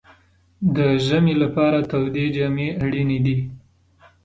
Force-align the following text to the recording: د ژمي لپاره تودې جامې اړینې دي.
د 0.75 0.77
ژمي 1.05 1.35
لپاره 1.43 1.79
تودې 1.89 2.25
جامې 2.35 2.67
اړینې 2.83 3.19
دي. 3.25 3.37